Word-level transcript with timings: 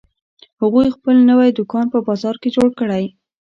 هغوی 0.61 0.87
خپل 0.95 1.15
نوی 1.29 1.49
دوکان 1.57 1.85
په 1.93 1.99
بازار 2.07 2.35
کې 2.41 2.49
جوړ 2.55 2.69
کړی 2.79 3.03